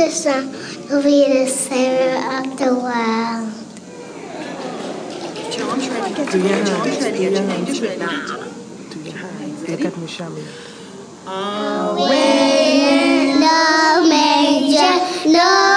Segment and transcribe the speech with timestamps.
[0.00, 0.50] The Son
[0.88, 3.52] to be the Savior of the world.
[10.08, 10.40] Shami.
[12.00, 14.96] In the manger,
[15.28, 15.69] no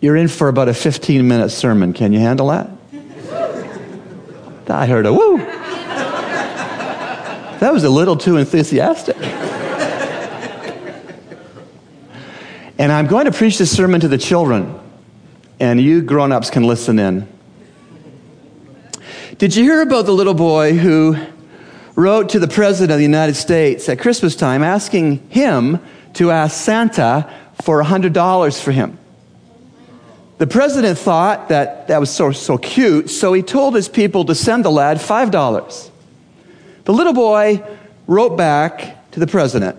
[0.00, 1.92] you're in for about a 15 minute sermon.
[1.92, 2.70] Can you handle that?
[4.70, 5.38] I heard a woo.
[7.58, 9.16] That was a little too enthusiastic.
[12.78, 14.78] And I'm going to preach this sermon to the children,
[15.58, 17.26] and you grown ups can listen in.
[19.38, 21.16] Did you hear about the little boy who
[21.96, 25.80] wrote to the President of the United States at Christmas time asking him
[26.14, 27.28] to ask Santa
[27.62, 28.96] for $100 for him?
[30.38, 34.34] The president thought that that was so, so cute, so he told his people to
[34.34, 35.90] send the lad $5.
[36.84, 37.62] The little boy
[38.06, 39.76] wrote back to the president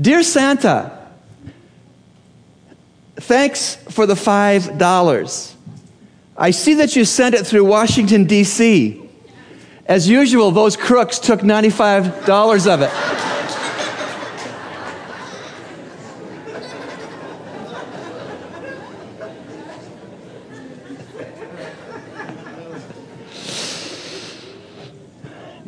[0.00, 0.96] Dear Santa,
[3.16, 5.54] thanks for the $5.
[6.36, 9.00] I see that you sent it through Washington, D.C.
[9.86, 12.90] As usual, those crooks took $95 of it.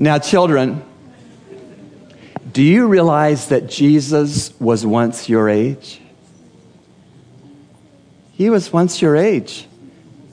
[0.03, 0.83] Now, children,
[2.53, 6.01] do you realize that Jesus was once your age?
[8.33, 9.69] He was once your age.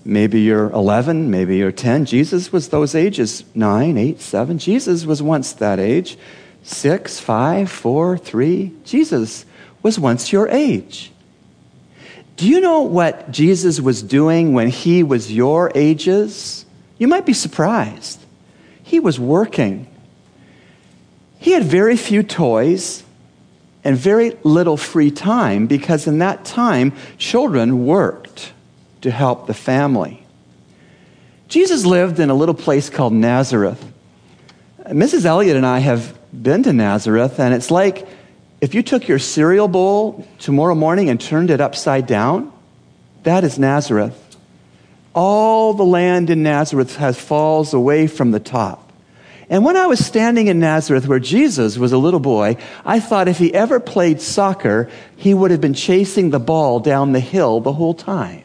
[0.04, 2.06] Maybe you're 11, maybe you're 10.
[2.06, 4.57] Jesus was those ages 9, 8, 7.
[4.57, 6.18] Jesus was once that age
[6.63, 8.74] 6, 5, 4, 3.
[8.83, 9.45] Jesus
[9.83, 11.12] was once your age.
[12.38, 16.66] Do you know what Jesus was doing when he was your ages?
[16.98, 18.19] You might be surprised.
[18.89, 19.86] He was working.
[21.38, 23.03] He had very few toys
[23.83, 28.51] and very little free time because in that time, children worked
[29.01, 30.25] to help the family.
[31.50, 33.80] Jesus lived in a little place called Nazareth.
[34.88, 35.24] Mrs.
[35.24, 38.07] Elliott and I have been to Nazareth, and it's like
[38.59, 42.51] if you took your cereal bowl tomorrow morning and turned it upside down,
[43.21, 44.28] that is Nazareth.
[45.13, 48.91] All the land in Nazareth has falls away from the top.
[49.50, 53.27] And when I was standing in Nazareth where Jesus was a little boy, I thought
[53.27, 57.59] if he ever played soccer, he would have been chasing the ball down the hill
[57.59, 58.44] the whole time.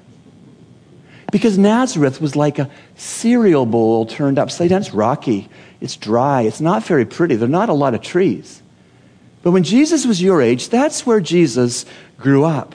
[1.30, 4.80] Because Nazareth was like a cereal bowl turned upside down.
[4.80, 5.48] It's rocky,
[5.80, 7.36] it's dry, it's not very pretty.
[7.36, 8.62] There are not a lot of trees.
[9.42, 11.84] But when Jesus was your age, that's where Jesus
[12.16, 12.74] grew up.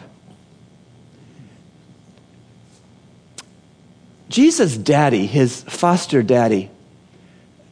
[4.30, 6.70] Jesus' daddy, his foster daddy,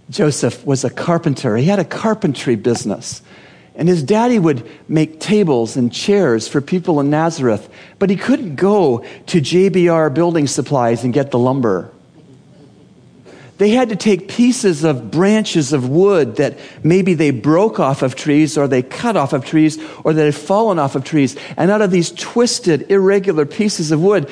[0.09, 1.55] Joseph, was a carpenter.
[1.55, 3.21] He had a carpentry business.
[3.75, 7.69] And his daddy would make tables and chairs for people in Nazareth,
[7.99, 11.91] but he couldn't go to JBR building supplies and get the lumber.
[13.59, 18.15] They had to take pieces of branches of wood that maybe they broke off of
[18.15, 21.35] trees or they cut off of trees or that had fallen off of trees.
[21.55, 24.29] And out of these twisted, irregular pieces of wood,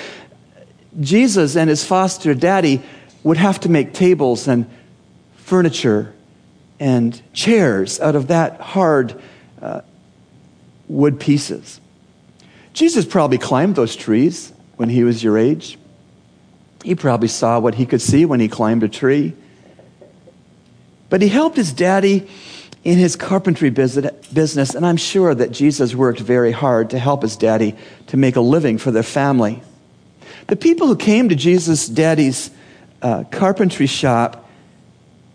[1.00, 2.82] Jesus and his foster daddy
[3.24, 4.70] would have to make tables and
[5.36, 6.14] furniture
[6.80, 9.22] and chairs out of that hard
[9.62, 9.82] uh,
[10.88, 11.80] wood pieces.
[12.74, 15.78] Jesus probably climbed those trees when he was your age.
[16.84, 19.34] He probably saw what he could see when he climbed a tree.
[21.10, 22.28] But he helped his daddy
[22.84, 27.36] in his carpentry business, and I'm sure that Jesus worked very hard to help his
[27.36, 27.76] daddy
[28.08, 29.64] to make a living for their family.
[30.48, 32.52] The people who came to Jesus' daddy's
[33.02, 34.50] uh, carpentry shop,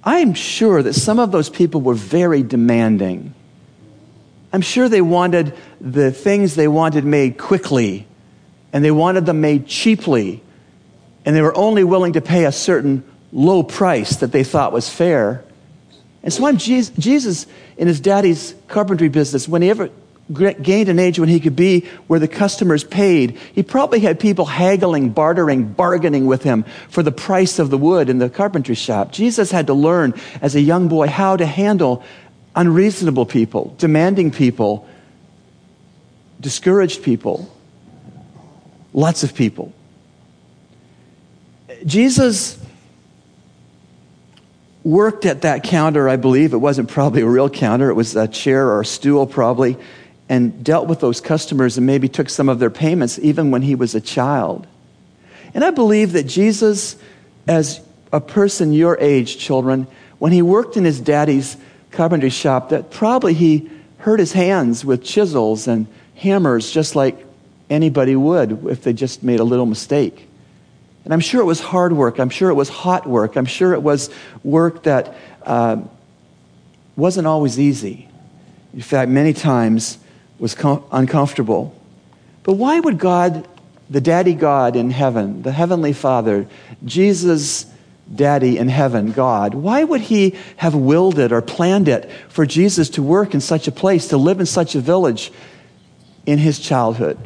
[0.05, 3.35] I'm sure that some of those people were very demanding.
[4.53, 8.07] I'm sure they wanted the things they wanted made quickly,
[8.73, 10.43] and they wanted them made cheaply,
[11.25, 14.89] and they were only willing to pay a certain low price that they thought was
[14.89, 15.45] fair.
[16.23, 17.47] And so I'm Jesus,
[17.77, 19.91] in his daddy's carpentry business, whenever,
[20.33, 23.39] gained an age when he could be where the customers paid.
[23.53, 28.09] He probably had people haggling, bartering, bargaining with him for the price of the wood
[28.09, 29.13] in the carpentry shop.
[29.13, 32.05] Jesus had to learn as a young boy how to handle
[32.55, 34.87] unreasonable people, demanding people,
[36.41, 37.53] discouraged people,
[38.93, 39.73] lots of people.
[41.85, 42.59] Jesus
[44.83, 46.53] worked at that counter, I believe.
[46.53, 49.77] It wasn't probably a real counter, it was a chair or a stool, probably,
[50.31, 53.75] and dealt with those customers and maybe took some of their payments even when he
[53.75, 54.65] was a child.
[55.53, 56.95] And I believe that Jesus,
[57.49, 57.81] as
[58.13, 59.89] a person your age, children,
[60.21, 61.57] when he worked in his daddy's
[61.91, 63.69] carpentry shop, that probably he
[63.99, 67.27] hurt his hands with chisels and hammers just like
[67.69, 70.29] anybody would if they just made a little mistake.
[71.05, 72.21] And I'm sure it was hard work.
[72.21, 73.35] I'm sure it was hot work.
[73.35, 74.11] I'm sure it was
[74.45, 75.13] work that
[75.43, 75.79] uh,
[76.95, 78.09] wasn't always easy.
[78.73, 79.99] In fact, many times
[80.41, 81.75] was com- uncomfortable.
[82.43, 83.47] But why would God,
[83.89, 86.49] the daddy God in heaven, the heavenly Father,
[86.85, 87.67] Jesus'
[88.13, 92.91] daddy in heaven, God, why would he have willed it or planned it for Jesus
[92.91, 95.31] to work in such a place, to live in such a village
[96.27, 97.19] in his childhood?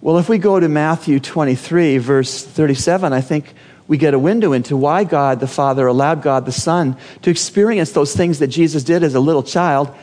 [0.00, 3.52] Well, if we go to Matthew 23, verse 37, I think
[3.88, 7.92] we get a window into why God the Father allowed God the Son to experience
[7.92, 9.94] those things that Jesus did as a little child.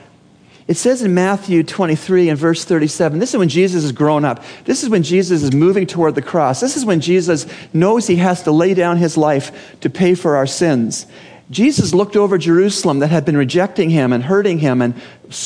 [0.67, 4.43] It says in Matthew 23 and verse 37, this is when Jesus is grown up.
[4.65, 6.60] This is when Jesus is moving toward the cross.
[6.60, 10.36] This is when Jesus knows he has to lay down his life to pay for
[10.36, 11.05] our sins.
[11.51, 15.00] Jesus looked over Jerusalem that had been rejecting him and hurting him and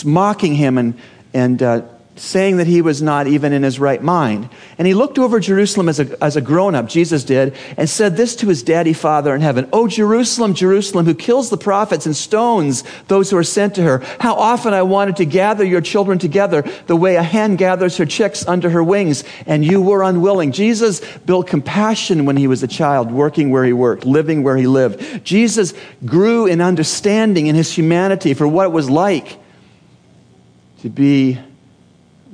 [0.06, 0.98] mocking him and,
[1.34, 1.82] and uh,
[2.20, 4.50] saying that he was not even in his right mind.
[4.78, 8.18] And he looked over Jerusalem as a, as a grown up, Jesus did, and said
[8.18, 12.16] this to his daddy father in heaven Oh, Jerusalem, Jerusalem, who kills the prophets and
[12.16, 14.00] stones those who are sent to her.
[14.20, 18.06] How often I wanted to gather your children together the way a hen gathers her
[18.06, 20.52] chicks under her wings, and you were unwilling.
[20.52, 24.68] Jesus built compassion when he was a child, working where he worked, living where he
[24.68, 25.24] lived.
[25.24, 25.74] Jesus
[26.06, 29.38] grew in understanding in his humanity for what it was like
[30.82, 31.40] to be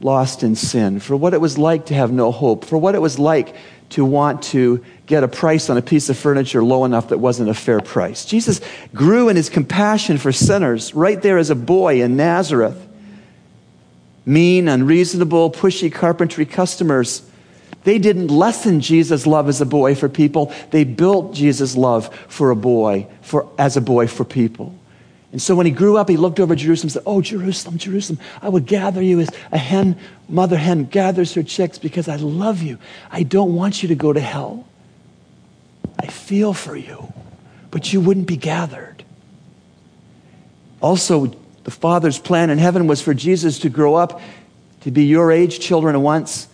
[0.01, 3.01] lost in sin, for what it was like to have no hope, for what it
[3.01, 3.55] was like
[3.89, 7.49] to want to get a price on a piece of furniture low enough that wasn't
[7.49, 8.25] a fair price.
[8.25, 8.59] Jesus
[8.93, 12.81] grew in his compassion for sinners right there as a boy in Nazareth.
[14.25, 17.21] Mean, unreasonable, pushy carpentry customers.
[17.83, 20.51] They didn't lessen Jesus' love as a boy for people.
[20.71, 24.73] They built Jesus' love for a boy, for, as a boy for people.
[25.35, 28.21] And so when he grew up, he looked over Jerusalem and said, Oh, Jerusalem, Jerusalem,
[28.41, 29.99] I would gather you as a hen,
[30.29, 32.77] mother hen gathers her chicks because I love you.
[33.11, 34.65] I don't want you to go to hell.
[35.99, 37.11] I feel for you,
[37.69, 39.03] but you wouldn't be gathered.
[40.79, 41.25] Also,
[41.65, 44.21] the Father's plan in heaven was for Jesus to grow up
[44.83, 46.47] to be your age, children, once.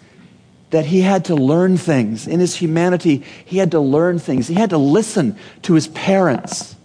[0.71, 2.25] That he had to learn things.
[2.25, 4.47] In his humanity, he had to learn things.
[4.47, 6.75] He had to listen to his parents.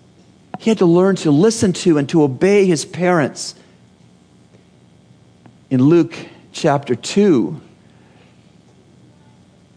[0.59, 3.55] He had to learn to listen to and to obey his parents.
[5.71, 6.17] In Luke
[6.53, 7.61] chapter 2,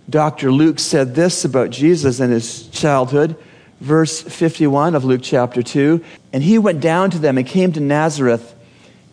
[0.09, 0.51] Dr.
[0.51, 3.35] Luke said this about Jesus and his childhood.
[3.79, 7.79] Verse 51 of Luke chapter 2 And he went down to them and came to
[7.79, 8.55] Nazareth,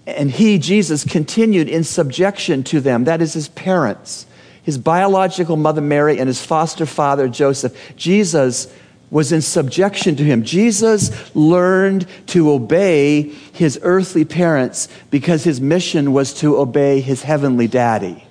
[0.07, 4.27] and he, Jesus, continued in subjection to them, that is, his parents,
[4.63, 7.77] his biological mother Mary, and his foster father Joseph.
[7.97, 8.73] Jesus
[9.11, 10.43] was in subjection to him.
[10.43, 17.69] Jesus learned to obey his earthly parents because his mission was to obey his heavenly
[17.69, 18.25] daddy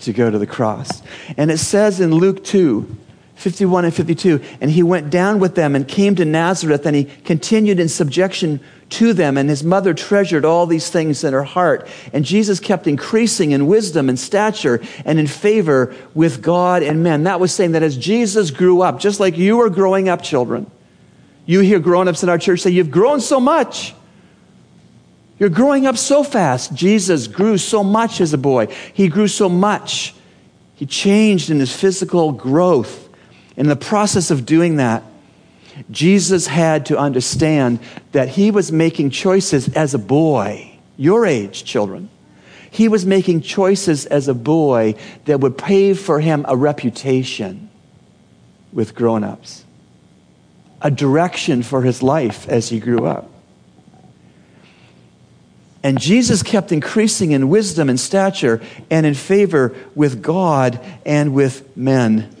[0.00, 1.02] to go to the cross.
[1.36, 2.96] And it says in Luke 2,
[3.36, 7.04] 51 and 52, and he went down with them and came to Nazareth and he
[7.04, 11.86] continued in subjection to them, and his mother treasured all these things in her heart.
[12.12, 17.24] And Jesus kept increasing in wisdom and stature and in favor with God and men.
[17.24, 20.70] That was saying that as Jesus grew up, just like you are growing up, children,
[21.44, 23.94] you hear grown ups in our church say, You've grown so much.
[25.38, 26.74] You're growing up so fast.
[26.74, 28.66] Jesus grew so much as a boy.
[28.92, 30.14] He grew so much.
[30.74, 33.08] He changed in his physical growth.
[33.56, 35.02] In the process of doing that,
[35.90, 37.78] Jesus had to understand
[38.12, 42.10] that he was making choices as a boy, your age, children.
[42.70, 44.94] He was making choices as a boy
[45.24, 47.70] that would pave for him a reputation
[48.72, 49.64] with grown ups,
[50.82, 53.30] a direction for his life as he grew up.
[55.82, 61.76] And Jesus kept increasing in wisdom and stature and in favor with God and with
[61.76, 62.34] men.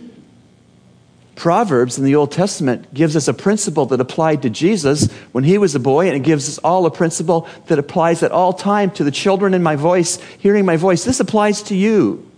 [1.38, 5.56] Proverbs in the Old Testament gives us a principle that applied to Jesus when he
[5.56, 8.90] was a boy, and it gives us all a principle that applies at all time
[8.90, 11.04] to the children in my voice, hearing my voice.
[11.04, 12.28] This applies to you.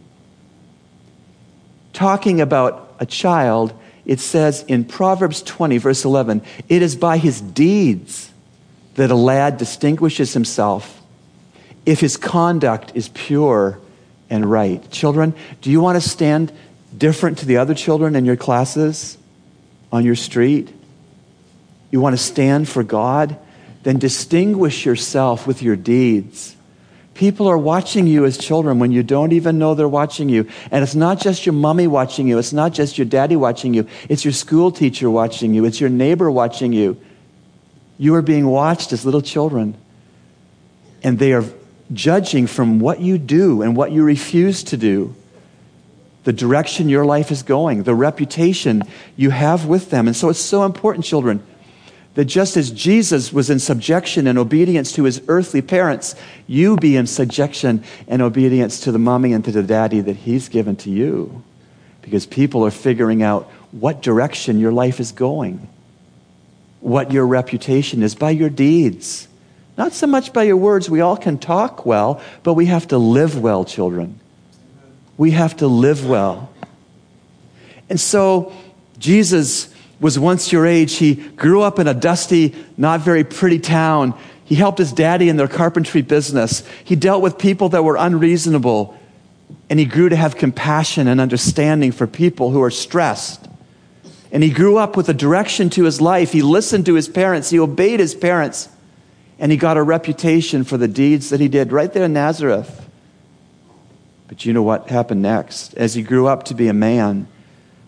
[1.94, 3.72] Talking about a child,
[4.04, 8.30] it says in Proverbs 20, verse 11, it is by his deeds
[8.96, 11.00] that a lad distinguishes himself
[11.86, 13.80] if his conduct is pure
[14.28, 14.90] and right.
[14.90, 16.52] Children, do you want to stand
[16.96, 19.16] different to the other children in your classes,
[19.92, 20.72] on your street?
[21.90, 23.36] You want to stand for God?
[23.82, 26.56] Then distinguish yourself with your deeds.
[27.14, 30.48] People are watching you as children when you don't even know they're watching you.
[30.70, 33.86] And it's not just your mommy watching you, it's not just your daddy watching you,
[34.08, 36.98] it's your school teacher watching you, it's your neighbor watching you.
[37.98, 39.76] You are being watched as little children.
[41.02, 41.44] And they are
[41.92, 45.14] judging from what you do and what you refuse to do,
[46.24, 48.82] the direction your life is going, the reputation
[49.16, 50.06] you have with them.
[50.06, 51.42] And so it's so important, children,
[52.14, 56.14] that just as Jesus was in subjection and obedience to his earthly parents,
[56.46, 60.48] you be in subjection and obedience to the mommy and to the daddy that he's
[60.48, 61.42] given to you.
[62.02, 65.68] Because people are figuring out what direction your life is going,
[66.80, 69.28] what your reputation is by your deeds.
[69.78, 70.90] Not so much by your words.
[70.90, 74.18] We all can talk well, but we have to live well, children.
[75.20, 76.50] We have to live well.
[77.90, 78.54] And so,
[78.98, 79.68] Jesus
[80.00, 80.94] was once your age.
[80.94, 84.18] He grew up in a dusty, not very pretty town.
[84.46, 86.66] He helped his daddy in their carpentry business.
[86.84, 88.98] He dealt with people that were unreasonable.
[89.68, 93.46] And he grew to have compassion and understanding for people who are stressed.
[94.32, 96.32] And he grew up with a direction to his life.
[96.32, 98.70] He listened to his parents, he obeyed his parents.
[99.38, 102.89] And he got a reputation for the deeds that he did right there in Nazareth.
[104.30, 105.74] But you know what happened next?
[105.74, 107.26] As he grew up to be a man,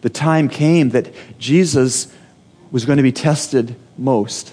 [0.00, 2.12] the time came that Jesus
[2.72, 4.52] was going to be tested most.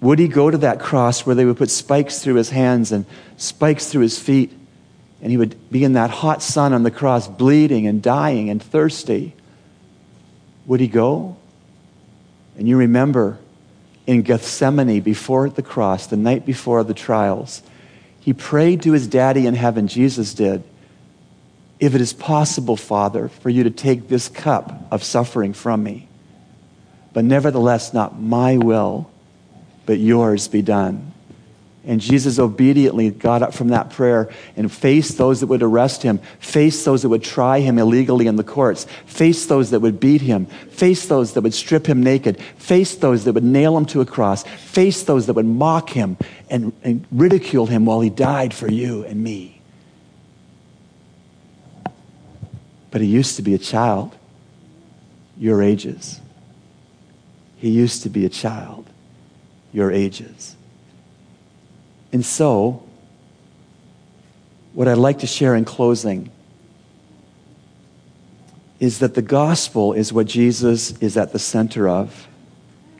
[0.00, 3.06] Would he go to that cross where they would put spikes through his hands and
[3.36, 4.52] spikes through his feet?
[5.20, 8.60] And he would be in that hot sun on the cross, bleeding and dying and
[8.60, 9.36] thirsty.
[10.66, 11.36] Would he go?
[12.58, 13.38] And you remember
[14.08, 17.62] in Gethsemane before the cross, the night before the trials,
[18.22, 20.62] he prayed to his daddy in heaven, Jesus did,
[21.80, 26.08] if it is possible, Father, for you to take this cup of suffering from me.
[27.12, 29.10] But nevertheless, not my will,
[29.86, 31.11] but yours be done.
[31.84, 36.18] And Jesus obediently got up from that prayer and faced those that would arrest him,
[36.38, 40.20] faced those that would try him illegally in the courts, faced those that would beat
[40.20, 44.00] him, faced those that would strip him naked, faced those that would nail him to
[44.00, 46.16] a cross, faced those that would mock him
[46.48, 49.60] and, and ridicule him while he died for you and me.
[52.92, 54.14] But he used to be a child
[55.36, 56.20] your ages.
[57.56, 58.88] He used to be a child
[59.72, 60.54] your ages.
[62.12, 62.82] And so,
[64.74, 66.30] what I'd like to share in closing
[68.80, 72.26] is that the gospel is what Jesus is at the center of.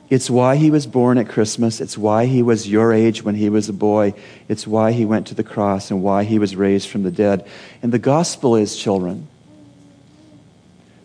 [0.09, 1.81] It's why he was born at Christmas.
[1.81, 4.13] It's why he was your age when he was a boy.
[4.47, 7.47] It's why he went to the cross and why he was raised from the dead.
[7.81, 9.27] And the gospel is, children,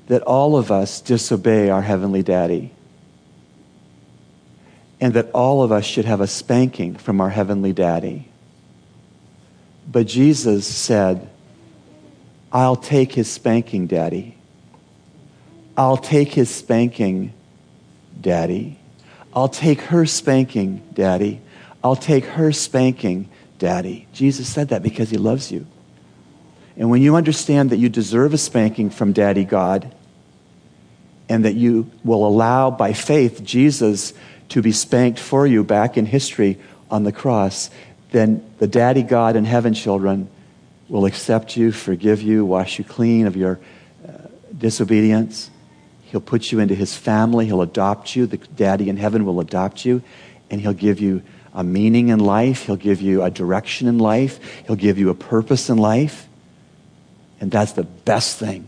[0.06, 2.72] that all of us disobey our heavenly daddy
[5.00, 8.28] and that all of us should have a spanking from our heavenly daddy.
[9.90, 11.28] But Jesus said,
[12.52, 14.36] I'll take his spanking, daddy.
[15.76, 17.32] I'll take his spanking,
[18.20, 18.78] daddy.
[19.34, 21.40] I'll take her spanking, daddy.
[21.84, 23.28] I'll take her spanking,
[23.58, 24.08] daddy.
[24.12, 25.66] Jesus said that because he loves you.
[26.76, 29.94] And when you understand that you deserve a spanking from daddy God,
[31.28, 34.14] and that you will allow by faith Jesus
[34.50, 36.58] to be spanked for you back in history
[36.90, 37.70] on the cross,
[38.12, 40.28] then the daddy God in heaven, children,
[40.88, 43.60] will accept you, forgive you, wash you clean of your
[44.06, 44.12] uh,
[44.56, 45.50] disobedience.
[46.04, 47.44] He'll put you into his family.
[47.44, 48.26] He'll adopt you.
[48.26, 50.02] The daddy in heaven will adopt you,
[50.50, 52.64] and he'll give you a meaning in life.
[52.64, 54.62] He'll give you a direction in life.
[54.66, 56.26] He'll give you a purpose in life.
[57.40, 58.66] And that's the best thing.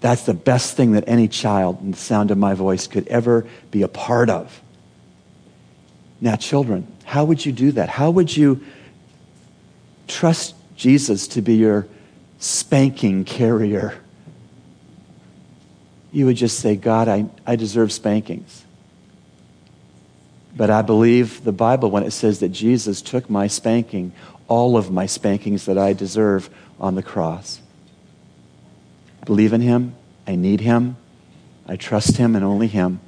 [0.00, 3.46] That's the best thing that any child in the sound of my voice could ever
[3.70, 4.60] be a part of.
[6.20, 7.88] Now, children, how would you do that?
[7.88, 8.62] How would you
[10.08, 11.86] trust Jesus to be your
[12.38, 13.98] spanking carrier?
[16.12, 18.64] You would just say, God, I, I deserve spankings.
[20.56, 24.12] But I believe the Bible when it says that Jesus took my spanking,
[24.48, 27.60] all of my spankings that I deserve on the cross
[29.24, 29.94] believe in Him.
[30.26, 30.96] I need Him.
[31.66, 33.00] I trust Him and only Him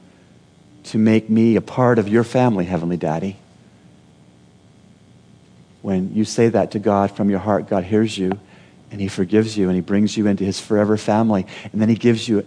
[0.84, 3.36] to make me a part of your family, Heavenly Daddy.
[5.80, 8.38] When you say that to God from your heart, God hears you
[8.90, 11.46] and He forgives you and He brings you into His forever family.
[11.72, 12.46] And then He gives you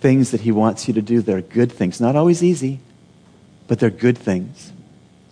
[0.00, 1.20] things that He wants you to do.
[1.20, 2.00] They're good things.
[2.00, 2.80] Not always easy,
[3.66, 4.72] but they're good things.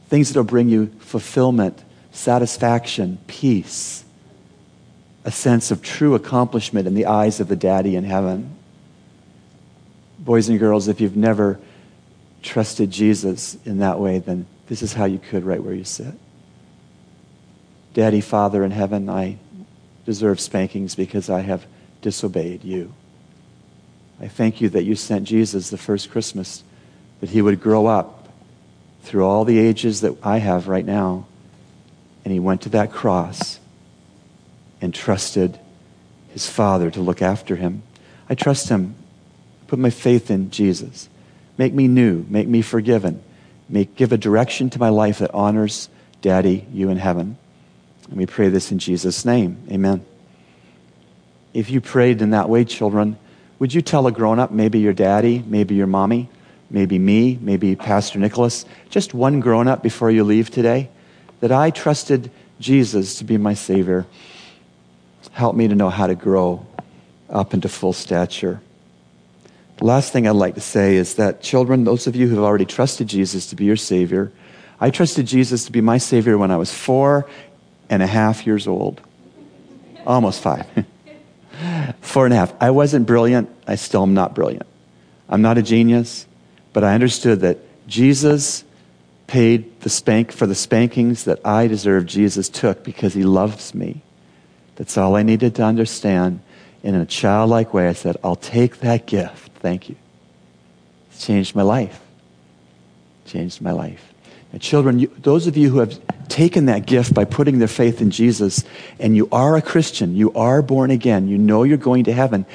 [0.08, 4.03] Things that will bring you fulfillment, satisfaction, peace,
[5.24, 8.54] a sense of true accomplishment in the eyes of the daddy in heaven.
[10.18, 11.58] Boys and girls, if you've never
[12.42, 16.14] trusted Jesus in that way, then this is how you could right where you sit.
[17.94, 19.38] Daddy, Father in heaven, I
[20.04, 21.66] deserve spankings because I have
[22.02, 22.92] disobeyed you.
[24.20, 26.62] I thank you that you sent Jesus the first Christmas,
[27.20, 28.28] that he would grow up
[29.02, 31.26] through all the ages that I have right now.
[32.24, 33.58] And he went to that cross
[34.84, 35.58] and trusted
[36.28, 37.82] his Father to look after him.
[38.28, 38.94] I trust him.
[39.66, 41.08] Put my faith in Jesus.
[41.56, 42.26] Make me new.
[42.28, 43.22] Make me forgiven.
[43.66, 45.88] Make, give a direction to my life that honors
[46.20, 47.38] Daddy, you in heaven.
[48.08, 49.56] And we pray this in Jesus' name.
[49.70, 50.04] Amen.
[51.54, 53.16] If you prayed in that way, children,
[53.58, 56.28] would you tell a grown up, maybe your daddy, maybe your mommy,
[56.68, 60.90] maybe me, maybe Pastor Nicholas, just one grown up before you leave today,
[61.40, 64.04] that I trusted Jesus to be my Savior?
[65.34, 66.64] Help me to know how to grow
[67.28, 68.60] up into full stature.
[69.80, 72.64] Last thing I'd like to say is that, children, those of you who have already
[72.64, 74.30] trusted Jesus to be your Savior,
[74.80, 77.28] I trusted Jesus to be my Savior when I was four
[77.90, 79.00] and a half years old.
[80.06, 80.66] Almost five.
[82.00, 82.52] Four and a half.
[82.60, 83.48] I wasn't brilliant.
[83.66, 84.66] I still am not brilliant.
[85.28, 86.26] I'm not a genius,
[86.72, 88.64] but I understood that Jesus
[89.26, 92.08] paid the spank for the spankings that I deserved.
[92.08, 94.02] Jesus took because he loves me.
[94.76, 96.40] That's all I needed to understand.
[96.82, 99.52] And in a childlike way, I said, I'll take that gift.
[99.58, 99.96] Thank you.
[101.10, 102.00] It's changed my life.
[103.26, 104.12] Changed my life.
[104.52, 108.00] Now, children, you, those of you who have taken that gift by putting their faith
[108.00, 108.62] in Jesus,
[109.00, 112.46] and you are a Christian, you are born again, you know you're going to heaven,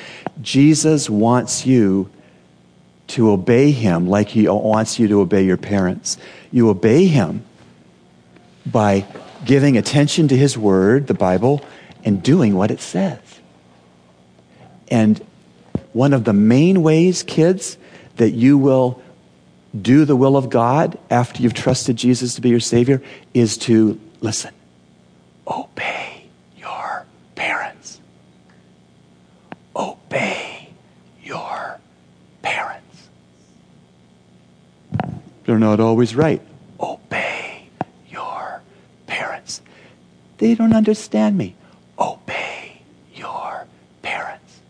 [0.42, 2.10] Jesus wants you
[3.08, 6.18] to obey him like he wants you to obey your parents.
[6.52, 7.44] You obey him
[8.66, 9.06] by
[9.46, 11.66] giving attention to his word, the Bible,
[12.04, 13.20] and doing what it says.
[14.90, 15.24] And
[15.94, 17.78] one of the main ways, kids,
[18.18, 19.02] that you will
[19.80, 23.02] do the will of God after you've trusted Jesus to be your Savior
[23.34, 24.54] is to listen,
[25.48, 26.26] obey
[26.58, 28.00] your parents.
[29.76, 30.70] Obey
[31.24, 31.80] your
[32.42, 33.10] parents.
[35.46, 36.42] They're not always right.
[36.80, 37.70] Obey
[38.10, 38.62] your
[39.08, 39.62] parents.
[40.38, 41.56] They don't understand me.
[41.98, 42.82] Obey
[43.16, 43.66] your
[44.02, 44.62] parents.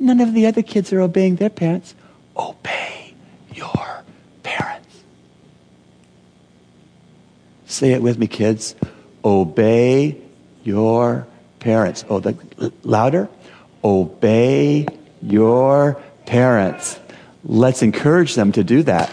[0.00, 1.94] None of the other kids are obeying their parents.
[2.34, 3.14] Obey
[3.54, 4.02] your
[4.42, 5.02] parents.
[7.66, 8.74] Say it with me, kids.
[9.22, 10.16] Obey
[10.64, 11.26] your
[11.58, 12.06] parents.
[12.08, 13.28] Oh, the, louder.
[13.84, 14.86] Obey
[15.20, 16.98] your parents.
[17.44, 19.10] Let's encourage them to do that.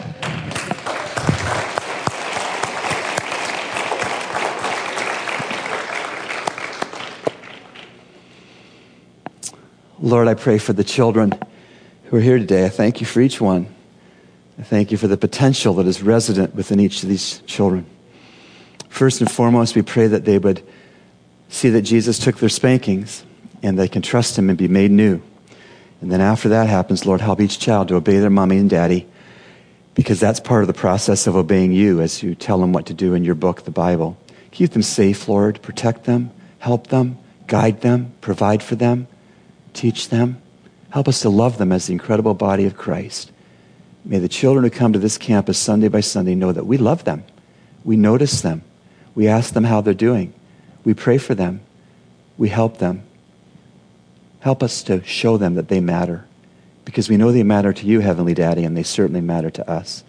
[10.08, 11.34] Lord, I pray for the children
[12.06, 12.66] who are here today.
[12.66, 13.68] I thank you for each one.
[14.58, 17.86] I thank you for the potential that is resident within each of these children.
[18.88, 20.64] First and foremost, we pray that they would
[21.50, 23.26] see that Jesus took their spankings
[23.62, 25.22] and they can trust him and be made new.
[26.00, 29.06] And then after that happens, Lord, help each child to obey their mommy and daddy
[29.94, 32.94] because that's part of the process of obeying you as you tell them what to
[32.94, 34.18] do in your book, the Bible.
[34.52, 35.62] Keep them safe, Lord.
[35.62, 37.18] Protect them, help them,
[37.48, 39.10] guide them, provide for them,
[39.78, 40.42] teach them.
[40.90, 43.32] Help us to love them as the incredible body of Christ.
[44.04, 47.04] May the children who come to this campus Sunday by Sunday know that we love
[47.04, 47.24] them.
[47.84, 48.64] We notice them.
[49.16, 50.34] We ask them how they're doing.
[50.84, 51.62] We pray for them.
[52.38, 53.04] We help them.
[54.40, 56.26] Help us to show them that they matter
[56.86, 60.06] because we know they matter to you, Heavenly Daddy, and they certainly matter to us.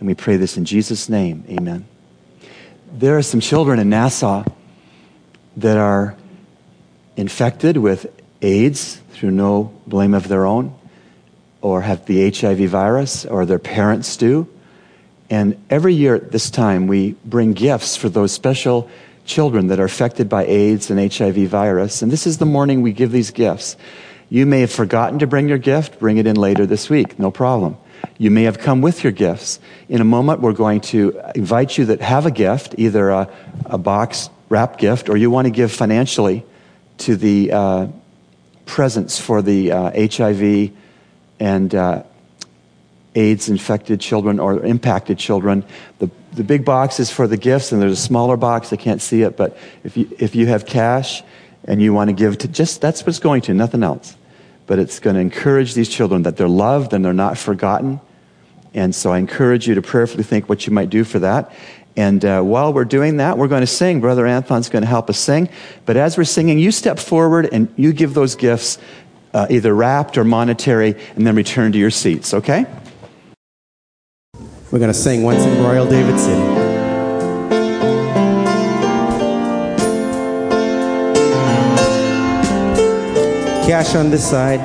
[0.00, 1.44] And we pray this in Jesus' name.
[1.48, 1.86] Amen.
[2.90, 4.44] There are some children in Nassau
[5.56, 6.16] that are
[7.16, 8.06] infected with
[8.42, 10.74] AIDS through no blame of their own,
[11.60, 14.48] or have the HIV virus, or their parents do.
[15.30, 18.88] And every year at this time, we bring gifts for those special
[19.24, 22.00] children that are affected by AIDS and HIV virus.
[22.00, 23.76] And this is the morning we give these gifts.
[24.30, 27.30] You may have forgotten to bring your gift, bring it in later this week, no
[27.30, 27.76] problem.
[28.18, 29.58] You may have come with your gifts.
[29.88, 33.28] In a moment, we're going to invite you that have a gift, either a,
[33.66, 36.44] a box wrap gift or you want to give financially
[36.98, 37.86] to the uh,
[38.68, 40.70] presents for the uh, HIV
[41.40, 42.04] and uh,
[43.14, 45.64] AIDS infected children or impacted children.
[45.98, 48.72] The, the big box is for the gifts, and there's a smaller box.
[48.72, 51.22] I can't see it, but if you, if you have cash
[51.64, 54.16] and you want to give to just, that's what it's going to, nothing else.
[54.66, 58.00] But it's going to encourage these children that they're loved and they're not forgotten.
[58.74, 61.52] And so I encourage you to prayerfully think what you might do for that.
[61.98, 64.00] And uh, while we're doing that, we're going to sing.
[64.00, 65.48] Brother Anthon's going to help us sing.
[65.84, 68.78] But as we're singing, you step forward and you give those gifts,
[69.34, 72.66] uh, either wrapped or monetary, and then return to your seats, okay?
[74.70, 76.40] We're going to sing once in Royal David City.
[83.66, 84.60] Cash on this side.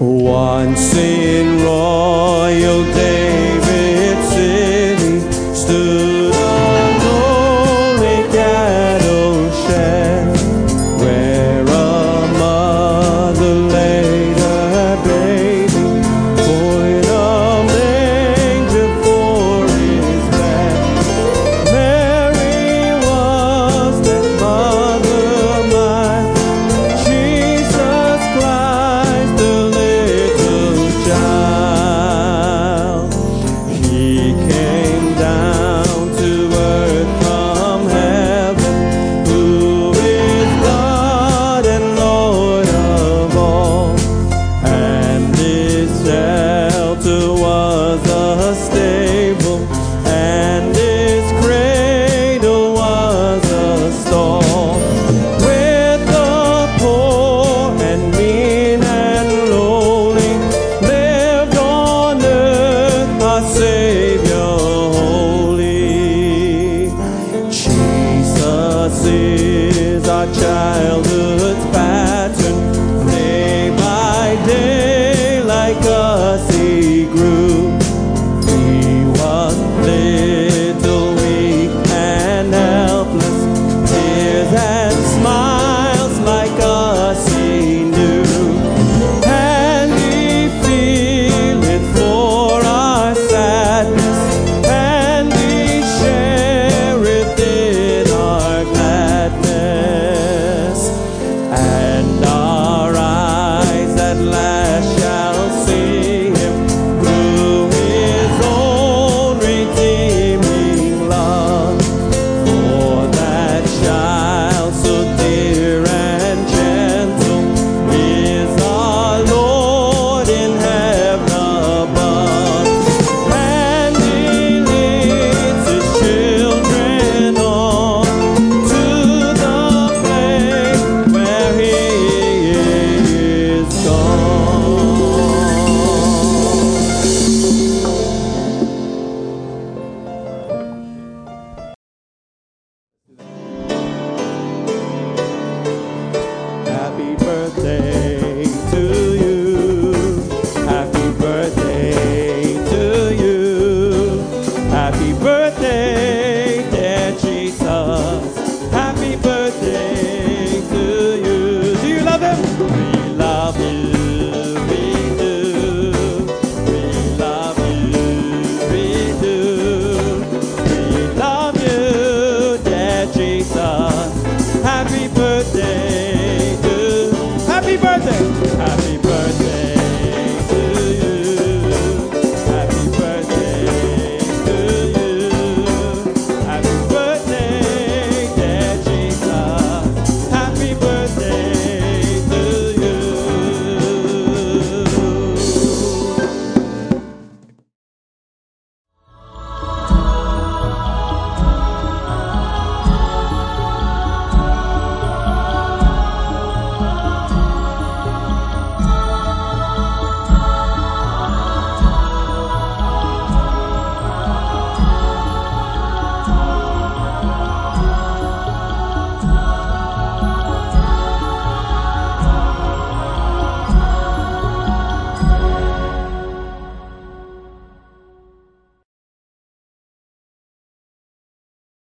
[0.00, 3.35] Once in Royal David
[5.66, 6.15] stood